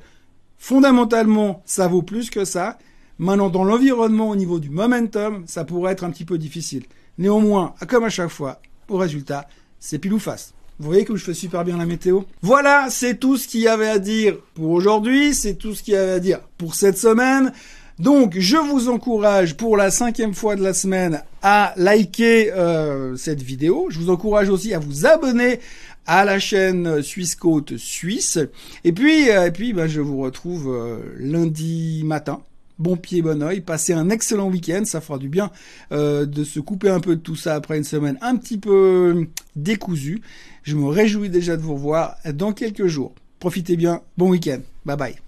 fondamentalement, 0.58 1.62
ça 1.64 1.88
vaut 1.88 2.02
plus 2.02 2.30
que 2.30 2.44
ça. 2.44 2.78
Maintenant, 3.18 3.48
dans 3.48 3.64
l'environnement, 3.64 4.30
au 4.30 4.36
niveau 4.36 4.58
du 4.58 4.70
momentum, 4.70 5.44
ça 5.46 5.64
pourrait 5.64 5.92
être 5.92 6.04
un 6.04 6.10
petit 6.10 6.24
peu 6.24 6.36
difficile. 6.36 6.84
Néanmoins, 7.18 7.74
comme 7.88 8.04
à 8.04 8.08
chaque 8.08 8.30
fois, 8.30 8.60
au 8.88 8.96
résultat, 8.96 9.46
c'est 9.78 9.98
pile 9.98 10.14
ou 10.14 10.18
face. 10.18 10.54
Vous 10.78 10.86
voyez 10.86 11.04
que 11.04 11.14
je 11.14 11.24
fais 11.24 11.34
super 11.34 11.64
bien 11.64 11.76
la 11.76 11.86
météo 11.86 12.22
Voilà, 12.42 12.88
c'est 12.90 13.16
tout 13.16 13.36
ce 13.36 13.46
qu'il 13.46 13.60
y 13.60 13.68
avait 13.68 13.88
à 13.88 14.00
dire 14.00 14.36
pour 14.54 14.70
aujourd'hui, 14.70 15.32
c'est 15.32 15.54
tout 15.54 15.74
ce 15.74 15.82
qu'il 15.82 15.94
y 15.94 15.96
avait 15.96 16.12
à 16.12 16.20
dire 16.20 16.40
pour 16.58 16.74
cette 16.74 16.98
semaine. 16.98 17.52
Donc, 18.00 18.34
je 18.36 18.56
vous 18.56 18.88
encourage 18.88 19.56
pour 19.56 19.76
la 19.76 19.92
cinquième 19.92 20.34
fois 20.34 20.56
de 20.56 20.62
la 20.64 20.74
semaine 20.74 21.22
à 21.42 21.74
liker 21.76 22.50
euh, 22.52 23.14
cette 23.16 23.40
vidéo. 23.40 23.86
Je 23.90 24.00
vous 24.00 24.10
encourage 24.10 24.48
aussi 24.48 24.74
à 24.74 24.80
vous 24.80 25.06
abonner 25.06 25.60
à 26.04 26.24
la 26.24 26.40
chaîne 26.40 27.02
Suisse 27.02 27.36
Côte 27.36 27.76
Suisse. 27.76 28.40
Et 28.82 28.92
puis, 28.92 29.30
euh, 29.30 29.46
et 29.46 29.52
puis, 29.52 29.72
ben, 29.72 29.86
je 29.86 30.00
vous 30.00 30.18
retrouve 30.18 30.74
euh, 30.74 30.98
lundi 31.18 32.02
matin 32.04 32.42
bon 32.78 32.96
pied, 32.96 33.22
bon 33.22 33.42
oeil, 33.42 33.60
passez 33.60 33.92
un 33.92 34.10
excellent 34.10 34.48
week-end, 34.48 34.84
ça 34.84 35.00
fera 35.00 35.18
du 35.18 35.28
bien 35.28 35.50
euh, 35.92 36.26
de 36.26 36.44
se 36.44 36.60
couper 36.60 36.88
un 36.88 37.00
peu 37.00 37.16
de 37.16 37.20
tout 37.20 37.36
ça 37.36 37.54
après 37.54 37.76
une 37.76 37.84
semaine 37.84 38.18
un 38.20 38.36
petit 38.36 38.58
peu 38.58 39.26
décousue. 39.56 40.22
Je 40.62 40.76
me 40.76 40.86
réjouis 40.86 41.30
déjà 41.30 41.56
de 41.56 41.62
vous 41.62 41.74
revoir 41.74 42.16
dans 42.32 42.52
quelques 42.52 42.86
jours. 42.86 43.14
Profitez 43.38 43.76
bien, 43.76 44.00
bon 44.16 44.30
week-end, 44.30 44.60
bye 44.84 44.96
bye. 44.96 45.23